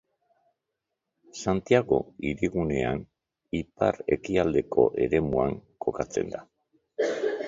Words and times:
Santiago 1.41 1.99
Hirigunearen 2.29 3.03
ipar-ekialdeko 3.59 4.87
eremuan 5.09 5.55
kokatzen 5.87 6.33
da. 6.37 6.43